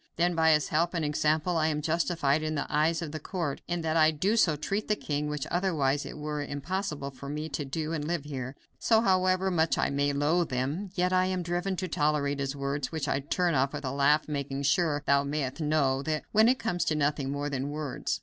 [0.15, 3.61] Then, by his help and example I am justified in the eyes of the court
[3.67, 7.63] in that I so treat the king, which otherwise it were impossible for me to
[7.65, 8.55] do and live here.
[8.79, 12.91] So, however much I may loathe them, yet I am driven to tolerate his words,
[12.91, 16.79] which I turn off with a laugh, making sure, thou mayest know, that it come
[16.79, 18.19] to nothing more than words.